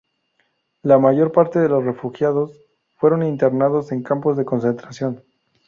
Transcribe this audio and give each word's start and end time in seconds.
La 0.81 0.97
mayor 0.97 1.31
parte 1.31 1.59
de 1.59 1.69
los 1.69 1.85
refugiados 1.85 2.59
fueron 2.97 3.21
internados 3.21 3.91
en 3.91 4.01
campos 4.01 4.35
de 4.35 4.45
concentración. 4.45 5.23